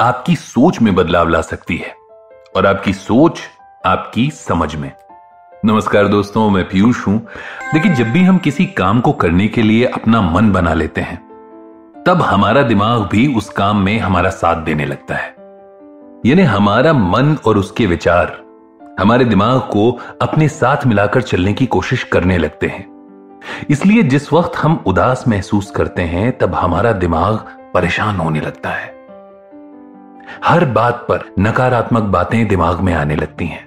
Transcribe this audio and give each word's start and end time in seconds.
आपकी 0.00 0.36
सोच 0.36 0.80
में 0.80 0.94
बदलाव 0.94 1.28
ला 1.28 1.40
सकती 1.40 1.76
है 1.76 1.94
और 2.56 2.66
आपकी 2.66 2.92
सोच 2.92 3.40
आपकी 3.86 4.30
समझ 4.30 4.76
में। 4.76 4.92
नमस्कार 5.64 6.08
दोस्तों, 6.08 6.50
मैं 6.50 6.68
पीयूष 6.68 7.06
हूँ। 7.06 7.26
देखिए, 7.74 7.92
जब 7.94 8.06
भी 8.06 8.22
हम 8.22 8.38
किसी 8.38 8.66
काम 8.66 9.00
को 9.00 9.12
करने 9.12 9.48
के 9.48 9.62
लिए 9.62 9.84
अपना 9.84 10.20
मन 10.20 10.52
बना 10.52 10.74
लेते 10.74 11.00
हैं, 11.00 11.16
तब 12.06 12.22
हमारा 12.22 12.62
दिमाग 12.62 13.02
भी 13.02 13.34
उस 13.34 13.48
काम 13.48 13.76
में 13.76 13.98
हमारा 13.98 14.30
साथ 14.30 14.56
देने 14.56 14.86
लगता 14.86 15.14
है। 15.14 15.28
यानी 16.26 16.42
हमारा 16.42 16.92
मन 16.92 17.36
और 17.46 17.58
उसके 17.58 17.86
विचार 17.86 18.42
हमारे 19.00 19.24
दिमाग 19.24 19.60
को 19.60 20.00
अपने 20.22 20.48
साथ 20.48 20.86
मिलाकर 20.86 21.22
चलने 21.22 21.52
की 21.52 21.66
कोशिश 21.66 22.02
करने 22.02 22.38
लगते 22.38 22.66
हैं। 22.66 22.86
इसलिए 23.70 24.02
जिस 24.02 24.32
वक्त 24.32 24.56
हम 24.56 24.84
उदास 24.86 25.24
महसूस 25.28 25.70
करते 25.70 26.02
हैं, 26.02 26.38
तब 26.38 26.54
हमारा 26.54 26.92
दिमाग 26.92 27.34
परेशान 27.74 28.16
होने 28.16 28.40
लगता 28.40 28.70
है। 28.70 28.95
हर 30.44 30.64
बात 30.64 31.06
पर 31.08 31.32
नकारात्मक 31.38 32.02
बातें 32.02 32.46
दिमाग 32.48 32.80
में 32.80 32.92
आने 32.94 33.16
लगती 33.16 33.46
हैं। 33.46 33.66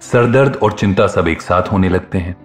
सरदर्द 0.00 0.56
और 0.56 0.72
चिंता 0.72 1.06
सब 1.06 1.28
एक 1.28 1.42
साथ 1.42 1.62
होने 1.62 1.88
लगते 1.88 2.18
हैं। 2.18 2.36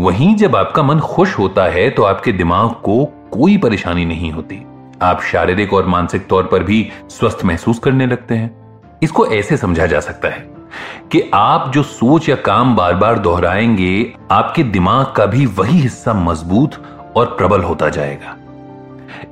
वहीं 0.00 0.34
जब 0.36 0.56
आपका 0.56 0.82
मन 0.82 0.98
खुश 0.98 1.38
होता 1.38 1.64
है 1.64 1.90
तो 1.90 2.02
आपके 2.02 2.32
दिमाग 2.32 2.70
को 2.70 3.04
कोई 3.32 3.56
परेशानी 3.56 4.04
नहीं 4.04 4.32
होती। 4.32 4.62
आप 5.02 5.22
शारीरिक 5.22 5.72
और 5.72 5.86
मानसिक 5.86 6.26
तौर 6.26 6.42
पर 6.42 6.62
भी 6.62 6.88
स्वस्थ 7.08 7.44
महसूस 7.44 7.78
करने 7.78 8.06
लगते 8.06 8.34
हैं। 8.34 8.80
इसको 9.02 9.26
ऐसे 9.26 9.56
समझा 9.56 9.86
जा 9.86 10.00
सकता 10.00 10.28
है 10.28 10.48
कि 11.12 11.30
आप 11.34 11.70
जो 11.74 11.82
सोच 11.82 12.28
या 12.28 12.36
काम 12.36 12.76
बार 12.76 12.94
बार 12.94 13.18
दोहराएँगे, 13.18 14.14
आपके 14.30 14.62
दिमाग 14.62 15.12
का 15.16 15.26
भी 15.26 15.46
वही 15.46 15.78
हिस्सा 15.78 16.12
मज़बूत 16.12 16.82
और 17.16 17.26
प्रबल 17.26 17.62
होता 17.62 17.88
जाएगा। 17.88 18.36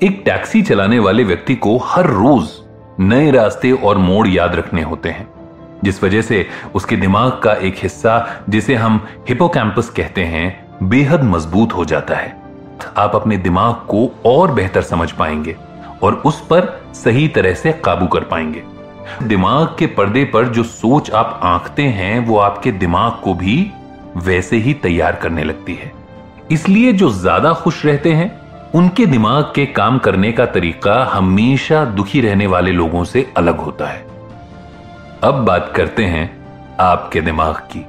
एक 0.03 0.23
टैक्सी 0.25 0.63
चलाने 0.63 0.99
वाले 0.99 1.25
व्यक्ति 1.25 1.55
को 1.55 1.77
हर 1.77 2.07
रोज 2.07 2.49
नए 3.01 3.31
रास्ते 3.31 3.73
और 3.73 3.99
मोड़ 3.99 4.27
याद 4.29 4.55
रखने 4.55 4.83
होते 4.83 5.09
हैं, 5.09 5.27
जिस 5.85 6.03
वजह 6.05 6.23
से 6.23 6.47
उसके 6.75 6.97
दिमाग 6.97 7.41
का 7.45 7.53
एक 7.53 7.75
हिस्सा, 7.79 8.45
जिसे 8.49 8.75
हम 8.75 9.07
हिपोकैंपस 9.29 9.89
कहते 9.91 10.25
हैं, 10.25 10.79
बेहद 10.83 11.23
मज़बूत 11.23 11.73
हो 11.73 11.85
जाता 11.85 12.17
है। 12.17 12.37
आप 12.97 13.15
अपने 13.15 13.37
दिमाग 13.37 13.75
को 13.75 14.07
और 14.27 14.53
बेहतर 14.53 14.83
समझ 14.83 15.11
पाएँगे 15.13 15.57
और 16.03 16.15
उस 16.15 16.41
पर 16.41 16.69
सही 16.95 17.29
तरह 17.29 17.55
से 17.55 17.73
काबू 17.85 18.07
कर 18.07 18.25
पाएँगे। 18.25 18.63
दिमाग 19.23 19.77
के 19.79 19.87
पर्दे 19.87 20.25
पर 20.25 20.49
जो 20.49 20.63
सोच 20.63 21.11
आप 21.11 21.41
आंकते 21.43 21.83
हैं, 21.83 22.19
वो 22.19 22.39
आपके 22.39 22.73
दिमाग 22.73 23.21
को 23.25 23.35
भी 23.35 23.71
वैसे 24.17 24.57
ही 24.57 24.75
तैयार 24.75 25.17
करने 25.17 25.45
लगती 25.45 25.75
है। 25.75 25.93
इसलिए 26.53 26.93
जो 26.93 27.11
ज़्यादा 27.11 27.53
खुश 27.53 27.85
रहते 27.87 28.13
हैं 28.13 28.44
उनके 28.75 29.07
दिमाग 29.07 29.53
के 29.55 29.65
काम 29.67 29.99
करने 29.99 30.31
का 30.33 30.45
तरीका 30.47 30.95
हमेशा 31.05 31.85
दुखी 31.85 32.21
रहने 32.21 32.47
वाले 32.47 32.71
लोगों 32.71 33.05
से 33.05 33.33
अलग 33.37 33.59
होता 33.59 33.87
है। 33.87 34.01
अब 35.23 35.35
बात 35.35 35.73
करते 35.77 36.05
हैं 36.05 36.25
आपके 36.81 37.21
दिमाग 37.21 37.55
की। 37.55 37.85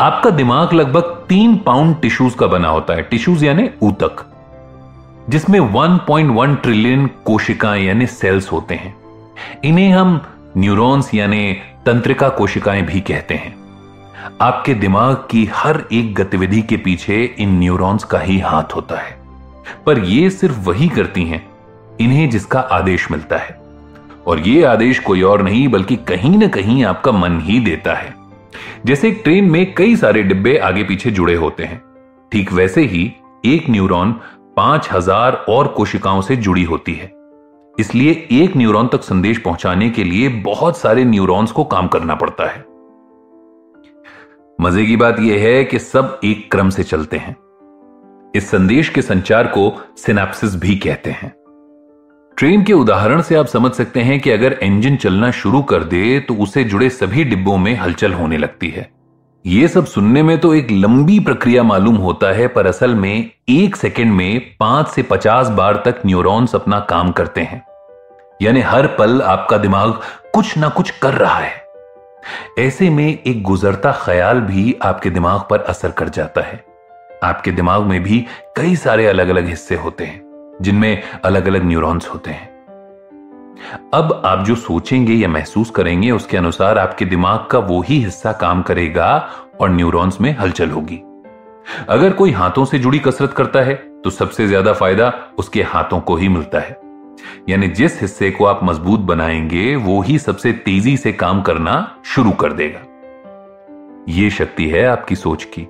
आपका 0.00 0.30
दिमाग 0.30 0.72
लगभग 0.72 1.02
तीन 1.28 1.56
पाउंड 1.56 2.00
टिश्यूज 2.00 2.34
का 2.34 2.46
बना 2.46 2.68
होता 2.68 2.94
है। 2.94 3.02
टिश्यूज 3.02 3.44
यानी 3.44 3.68
ऊतक, 3.82 4.24
जिसमें 5.28 5.60
1.1 5.60 6.56
ट्रिलियन 6.56 7.06
कोशिकाएँ 7.24 7.84
यानी 7.84 8.06
सेल्स 8.06 8.52
होते 8.52 8.74
हैं। 8.74 8.94
इन्हें 9.64 9.92
हम 9.92 10.20
न्यूरॉन्स 10.56 11.14
यानी 11.14 11.52
तंत्रिका 11.86 12.28
कोशिकाएँ 12.28 12.82
भी 12.82 13.00
कहते 13.00 13.34
हैं। 13.34 13.56
आपके 14.40 14.74
दिमाग 14.74 15.14
की 15.30 15.44
हर 15.54 15.82
एक 15.92 16.14
गतिविधि 16.14 16.62
के 16.62 16.76
पीछे 16.76 17.22
इन 17.38 17.58
न्यूरॉन्स 17.58 18.04
का 18.04 18.18
ही 18.18 18.38
हाथ 18.38 18.76
होता 18.76 19.00
है। 19.00 19.16
पर 19.86 19.98
ये 19.98 20.28
सिर्फ़ 20.30 20.58
वही 20.60 20.88
करती 20.88 21.24
हैं, 21.24 21.46
इन्हें 22.00 22.28
जिसका 22.30 22.60
आदेश 22.60 23.10
मिलता 23.10 23.36
है। 23.36 23.56
और 24.26 24.40
ये 24.40 24.62
आदेश 24.64 24.98
कोई 24.98 25.22
और 25.22 25.42
नहीं, 25.42 25.68
बल्कि 25.68 25.96
कहीं 26.08 26.38
ना 26.38 26.48
कहीं 26.48 26.84
आपका 26.84 27.12
मन 27.12 27.40
ही 27.40 27.60
देता 27.60 27.94
है। 27.94 28.14
जैसे 28.86 29.08
एक 29.08 29.20
ट्रेन 29.24 29.50
में 29.50 29.74
कई 29.74 29.96
सारे 29.96 30.22
डिब्बे 30.22 30.56
आगे 30.58 30.84
पीछे 30.84 31.10
जुड़े 31.10 31.34
होते 31.34 31.64
हैं, 31.64 31.82
ठीक 32.32 32.52
वैसे 32.52 32.84
ही 32.84 33.12
एक 33.46 33.70
न्यूरॉन 33.70 34.12
पाँच 34.56 34.88
हज़ार 34.92 35.44
और 35.48 35.68
कोशिकाओं 35.68 36.20
से 36.20 36.36
जुड़ी 36.36 36.64
होती 36.64 36.94
है। 36.94 37.10
इसलिए 37.78 38.12
एक 38.32 38.56
न्यूरॉन 38.56 38.88
तक 38.88 39.02
संदेश 39.02 39.38
पहुँचाने 39.38 39.90
के 39.90 40.04
लिए 40.04 40.28
बहुत 40.44 40.78
सारे 40.78 41.04
न्यूरॉन्स 41.04 41.52
को 41.52 41.64
काम 41.64 41.88
करना 41.88 42.14
पड़ता 42.14 42.46
है। 42.46 42.64
मज़े 44.58 44.86
की 44.86 44.96
बात 44.96 45.20
यह 45.20 45.42
है 45.42 45.64
कि 45.64 45.78
सब 45.78 46.20
एक 46.24 46.50
क्रम 46.52 46.70
से 46.70 46.82
चलते 46.84 47.16
हैं। 47.16 47.36
इस 48.38 48.50
संदेश 48.50 48.88
के 48.88 49.02
संचार 49.02 49.46
को 49.46 49.72
सिनेप्सिस 49.96 50.54
भी 50.56 50.76
कहते 50.76 51.10
हैं। 51.10 51.32
ट्रेन 52.36 52.62
के 52.64 52.72
उदाहरण 52.72 53.22
से 53.22 53.34
आप 53.34 53.46
समझ 53.46 53.72
सकते 53.72 54.00
हैं 54.00 54.20
कि 54.20 54.30
अगर 54.30 54.52
इंजन 54.52 54.96
चलना 54.96 55.30
शुरू 55.30 55.62
कर 55.62 55.84
दे 55.84 56.18
तो 56.20 56.34
उसे 56.34 56.64
जुड़े 56.64 56.90
सभी 56.90 57.24
डिब्बों 57.24 57.56
में 57.56 57.74
हलचल 57.76 58.12
होने 58.12 58.38
लगती 58.38 58.68
है। 58.70 58.88
यह 59.44 59.66
सब 59.66 59.86
सुनने 59.86 60.22
में 60.22 60.38
तो 60.38 60.54
एक 60.54 60.70
लंबी 60.70 61.18
प्रक्रिया 61.20 61.62
मालूम 61.62 61.96
होता 61.96 62.32
है, 62.32 62.46
पर 62.48 62.66
असल 62.66 62.94
में 62.94 63.30
एक 63.48 63.76
सेकंड 63.76 64.12
में 64.12 64.56
पाँच 64.60 64.88
से 64.88 65.02
पचास 65.02 65.48
बार 65.48 65.82
तक 65.84 66.02
न्यूरॉन्स 66.06 66.54
अपना 66.54 66.80
काम 66.80 67.12
करते 67.12 67.40
हैं। 67.40 67.62
यानी 68.42 68.60
हर 68.60 68.86
पल 68.86 69.22
आपका 69.22 69.58
दिमाग 69.58 70.00
कुछ 70.34 70.56
ना 70.58 70.68
कुछ 70.68 70.90
कर 70.90 71.14
रहा 71.14 71.38
है। 71.38 71.66
ऐसे 72.58 72.90
में 72.90 73.06
एक 73.06 73.42
गुजरता 73.42 73.92
ख्याल 74.00 74.40
भी 74.40 74.76
आपके 74.82 75.10
दिमाग 75.10 75.40
पर 75.50 75.60
असर 75.60 75.90
कर 75.90 76.08
जाता 76.08 76.40
है। 76.40 76.67
आपके 77.24 77.52
दिमाग 77.52 77.82
में 77.82 78.02
भी 78.02 78.24
कई 78.56 78.76
सारे 78.76 79.06
अलग 79.06 79.28
अलग 79.28 79.46
हिस्से 79.46 79.74
होते 79.74 80.04
हैं, 80.04 80.56
जिनमें 80.62 81.02
अलग 81.24 81.46
अलग 81.46 81.64
न्यूरॉन्स 81.64 82.08
होते 82.08 82.30
हैं। 82.30 82.46
अब 83.94 84.22
आप 84.26 84.44
जो 84.46 84.54
सोचेंगे 84.54 85.12
या 85.12 85.28
महसूस 85.28 85.70
करेंगे, 85.70 86.10
उसके 86.10 86.36
अनुसार 86.36 86.78
आपके 86.78 87.04
दिमाग 87.04 87.46
का 87.50 87.58
वो 87.58 87.80
ही 87.82 87.98
हिस्सा 88.00 88.32
काम 88.32 88.62
करेगा 88.62 89.30
और 89.60 89.70
न्यूरॉन्स 89.70 90.20
में 90.20 90.36
हलचल 90.38 90.70
होगी। 90.70 91.02
अगर 91.88 92.12
कोई 92.12 92.30
हाथों 92.30 92.64
से 92.64 92.78
जुड़ी 92.78 92.98
कसरत 92.98 93.32
करता 93.32 93.60
है 93.60 93.74
तो 94.04 94.10
सबसे 94.10 94.46
ज़्यादा 94.46 94.72
फ़ायदा 94.72 95.12
उसके 95.38 95.62
हाथों 95.62 96.00
को 96.00 96.16
ही 96.16 96.28
मिलता 96.28 96.58
है। 96.58 96.76
यानी 97.48 97.68
जिस 97.68 98.00
हिस्से 98.00 98.30
को 98.30 98.44
आप 98.44 98.60
मज़बूत 98.64 99.00
बनाएँगे, 99.00 99.74
वो 99.76 100.00
ही 100.00 100.18
सबसे 100.18 100.52
तेज़ी 100.52 100.96
से 100.96 101.12
काम 101.12 101.42
करना 101.42 101.96
शुरू 102.04 102.30
कर 102.32 102.52
देगा। 102.52 102.80
यह 104.12 104.30
शक्ति 104.30 104.68
है 104.68 104.86
आपकी 104.86 105.16
सोच 105.16 105.44
की। 105.44 105.66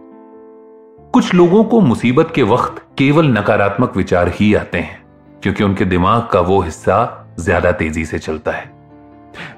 कुछ 1.14 1.32
लोगों 1.34 1.62
को 1.64 1.80
मुसीबत 1.80 2.32
के 2.34 2.42
वक्त 2.42 2.80
केवल 2.98 3.26
नकारात्मक 3.28 3.96
विचार 3.96 4.28
ही 4.30 4.52
आते 4.54 4.78
हैं, 4.78 5.02
क्योंकि 5.42 5.64
उनके 5.64 5.84
दिमाग 5.84 6.26
का 6.32 6.40
वो 6.40 6.60
हिस्सा 6.60 7.26
ज़्यादा 7.38 7.70
तेज़ी 7.72 8.04
से 8.04 8.18
चलता 8.18 8.52
है। 8.52 8.70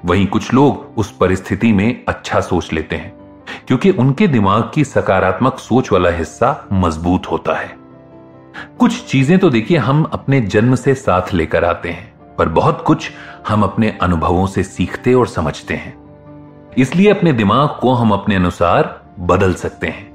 वहीं 0.05 0.27
कुछ 0.27 0.53
लोग 0.53 0.99
उस 0.99 1.11
परिस्थिति 1.11 1.71
में 1.73 2.03
अच्छा 2.07 2.39
सोच 2.41 2.71
लेते 2.73 2.95
हैं, 2.95 3.11
क्योंकि 3.67 3.91
उनके 3.91 4.27
दिमाग 4.27 4.71
की 4.73 4.83
सकारात्मक 4.83 5.57
सोच 5.59 5.91
वाला 5.91 6.09
हिस्सा 6.09 6.67
मज़बूत 6.73 7.27
होता 7.31 7.53
है। 7.53 7.75
कुछ 8.79 9.03
चीज़ें 9.05 9.37
तो 9.39 9.49
देखिए, 9.49 9.77
हम 9.77 10.03
अपने 10.03 10.41
जन्म 10.41 10.75
से 10.75 10.93
साथ 10.95 11.33
लेकर 11.33 11.65
आते 11.65 11.89
हैं, 11.89 12.35
पर 12.37 12.49
बहुत 12.49 12.83
कुछ 12.87 13.09
हम 13.47 13.63
अपने 13.63 13.97
अनुभवों 14.01 14.45
से 14.47 14.63
सीखते 14.63 15.13
और 15.13 15.27
समझते 15.27 15.73
हैं। 15.73 15.93
इसलिए 16.77 17.09
अपने 17.09 17.33
दिमाग 17.33 17.77
को 17.81 17.93
हम 17.93 18.11
अपने 18.11 18.35
अनुसार 18.35 18.99
बदल 19.19 19.53
सकते 19.55 19.87
हैं। 19.87 20.09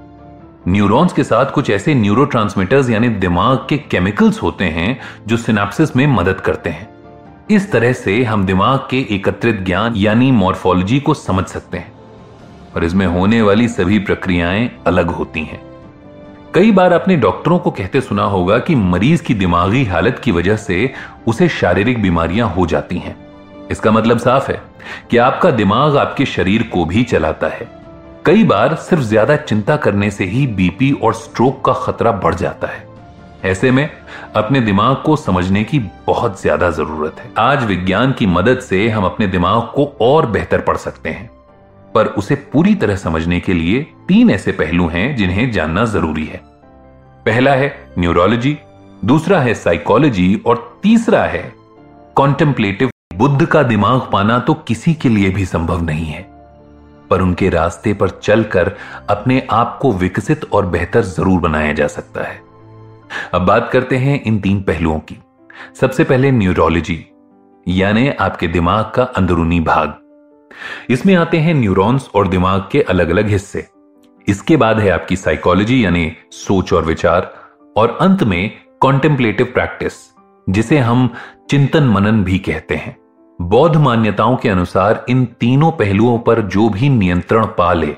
न्यूरॉन्स 0.68 1.12
के 1.12 1.24
साथ 1.24 1.46
कुछ 1.46 1.70
ऐसे 1.70 1.94
न्यूरो 1.94 2.28
यानी 2.90 3.08
दिमाग 3.08 3.56
के 3.68 3.78
केमिकल्स 3.78 4.42
होते 4.42 4.64
हैं, 4.64 5.00
जो 5.26 5.36
सिनेप्सिस 5.36 5.96
में 5.96 6.06
मदद 6.06 6.40
करते 6.40 6.70
हैं। 6.70 6.88
इस 7.50 7.72
तरह 7.72 7.92
से 7.92 8.24
हम 8.24 8.46
दिमाग 8.46 8.78
के 8.78 9.06
एकत्रित 9.10 9.60
ज्ञान, 9.60 9.94
यानी 9.96 10.32
मॉर्फोलॉजी 10.32 11.00
को 11.00 11.14
समझ 11.14 11.46
सकते 11.46 11.78
हैं। 11.78 11.92
और 12.76 12.84
इसमें 12.84 13.06
होने 13.06 13.42
वाली 13.42 13.68
सभी 13.68 13.98
प्रक्रियाएँ 13.98 14.70
अलग 14.86 15.08
होती 15.08 15.40
हैं। 15.40 15.62
कई 16.54 16.70
बार 16.70 16.94
आपने 16.94 17.16
डॉक्टरों 17.16 17.58
को 17.58 17.70
कहते 17.70 18.00
सुना 18.00 18.24
होगा 18.24 18.58
कि 18.58 18.74
मरीज़ 18.74 19.22
की 19.22 19.34
दिमागी 19.34 19.84
हालत 19.84 20.20
की 20.24 20.32
वजह 20.32 20.56
से 20.56 20.92
उसे 21.26 21.48
शारीरिक 21.48 22.02
बीमारियाँ 22.02 22.48
हो 22.48 22.66
जाती 22.66 22.98
हैं। 22.98 23.16
इसका 23.70 23.90
मतलब 23.90 24.18
साफ़ 24.18 24.50
है 24.50 24.62
कि 25.10 25.16
आपका 25.16 25.50
दिमाग 25.50 25.96
आपके 25.96 26.26
शरीर 26.26 26.62
को 26.62 26.84
भी 26.84 27.02
चलाता 27.02 27.46
है। 27.46 27.75
कई 28.26 28.44
बार 28.44 28.74
सिर्फ़ 28.74 29.02
ज़्यादा 29.02 29.34
चिंता 29.38 29.76
करने 29.76 30.10
से 30.10 30.24
ही 30.24 30.46
बीपी 30.46 30.90
और 30.94 31.12
स्ट्रोक 31.14 31.64
का 31.64 31.72
खतरा 31.74 32.12
बढ़ 32.14 32.34
जाता 32.34 32.68
है। 32.68 32.86
ऐसे 33.44 33.70
में 33.70 33.88
अपने 34.36 34.60
दिमाग 34.60 34.96
को 34.96 35.16
समझने 35.16 35.62
की 35.64 35.78
बहुत 36.06 36.40
ज़्यादा 36.40 36.70
ज़रूरत 36.70 37.20
है। 37.20 37.30
आज 37.38 37.64
विज्ञान 37.64 38.12
की 38.12 38.26
मदद 38.26 38.60
से 38.60 38.88
हम 38.88 39.04
अपने 39.04 39.26
दिमाग 39.26 39.62
को 39.74 39.84
और 40.00 40.30
बेहतर 40.30 40.60
पढ़ 40.60 40.76
सकते 40.78 41.10
हैं। 41.10 41.30
पर 41.94 42.06
उसे 42.08 42.34
पूरी 42.52 42.74
तरह 42.74 42.96
समझने 42.96 43.40
के 43.40 43.54
लिए 43.54 43.86
तीन 44.08 44.30
ऐसे 44.30 44.52
पहलू 44.54 44.88
हैं 44.88 45.16
जिन्हें 45.16 45.50
जानना 45.52 45.84
ज़रूरी 45.86 46.26
है। 46.26 46.42
पहला 47.26 47.54
है 47.54 47.74
न्यूरोलॉजी 47.98 48.56
दूसरा 49.04 49.40
है 49.40 49.54
साइकोलॉजी 49.56 50.34
और 50.46 50.78
तीसरा 50.82 51.24
है 51.24 51.52
कॉन्टेम्पलेटिव 52.16 52.90
बुद्ध 53.14 53.46
का 53.46 53.62
दिमाग 53.64 54.08
पाना 54.12 54.38
तो 54.38 54.54
किसी 54.68 54.94
के 54.94 55.08
लिए 55.08 55.30
भी 55.30 55.44
संभव 55.46 55.82
नहीं 55.82 56.06
है। 56.06 56.35
पर 57.10 57.22
उनके 57.22 57.48
रास्ते 57.48 57.92
पर 57.94 58.10
चलकर 58.10 58.72
अपने 59.10 59.40
आप 59.50 59.78
को 59.82 59.92
विकसित 59.92 60.44
और 60.52 60.66
बेहतर 60.66 61.02
ज़रूर 61.02 61.40
बनाया 61.40 61.72
जा 61.72 61.86
सकता 61.86 62.22
है। 62.22 62.40
अब 63.34 63.42
बात 63.42 63.70
करते 63.72 63.96
हैं 63.96 64.22
इन 64.22 64.38
तीन 64.40 64.62
पहलुओं 64.62 64.98
की। 65.00 65.16
सबसे 65.80 66.04
पहले 66.04 66.30
न्यूरोलॉजी, 66.30 67.04
यानी 67.66 68.08
आपके 68.10 68.48
दिमाग 68.48 68.90
का 68.94 69.02
अंदरूनी 69.02 69.60
भाग। 69.60 69.94
इसमें 70.90 71.14
आते 71.14 71.38
हैं 71.38 71.54
न्यूरॉन्स 71.54 72.08
और 72.14 72.28
दिमाग 72.28 72.68
के 72.72 72.82
अलग 72.82 73.10
अलग 73.10 73.28
हिस्से। 73.28 73.66
इसके 74.28 74.56
बाद 74.56 74.78
है 74.80 74.90
आपकी 74.90 75.16
साइकोलॉजी, 75.16 75.84
यानी 75.84 76.12
सोच 76.32 76.72
और 76.72 76.84
विचार, 76.84 77.32
और 77.76 77.98
अंत 78.00 78.22
में 78.22 78.50
कॉन्टेम्पलेटिव 78.80 79.46
प्रैक्टिस 79.46 79.92
जिसे 80.46 80.78
हम 80.78 81.08
चिंतन 81.50 81.84
मनन 81.84 82.22
भी 82.24 82.38
कहते 82.38 82.74
हैं। 82.74 82.96
बौद्ध 83.40 83.76
मान्यताओं 83.76 84.36
के 84.36 84.48
अनुसार 84.48 85.04
इन 85.08 85.24
तीनों 85.24 85.72
पहलुओं 85.72 86.18
पर 86.18 86.40
जो 86.42 86.68
भी 86.68 86.88
नियंत्रण 86.88 87.46
पा 87.46 87.72
ले, 87.72 87.96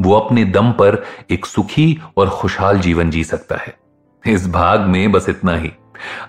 वो 0.00 0.14
अपने 0.14 0.44
दम 0.44 0.72
पर 0.72 1.04
एक 1.30 1.46
सुखी 1.46 2.00
और 2.16 2.28
खुशहाल 2.28 2.78
जीवन 2.78 3.10
जी 3.10 3.24
सकता 3.24 3.56
है। 3.56 3.74
इस 4.26 4.48
भाग 4.48 4.80
में 4.80 5.12
बस 5.12 5.28
इतना 5.28 5.56
ही। 5.56 5.72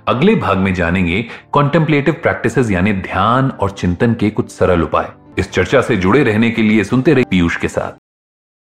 अगले 0.07 0.35
भाग 0.35 0.57
में 0.57 0.73
जानेंगे 0.73 1.25
कॉन्टेम्पलेटिव 1.51 2.13
प्रैक्टिस 2.13 2.71
यानी 2.71 2.93
ध्यान 2.93 3.49
और 3.49 3.71
चिंतन 3.71 4.13
के 4.13 4.29
कुछ 4.29 4.51
सरल 4.51 4.81
उपाय। 4.81 5.11
इस 5.37 5.51
चर्चा 5.51 5.81
से 5.81 5.97
जुड़े 5.97 6.23
रहने 6.23 6.51
के 6.51 6.61
लिए 6.61 6.83
सुनते 6.83 7.13
रहे 7.13 7.23
पीयूष 7.23 7.55
के 7.55 7.67
साथ। 7.67 7.91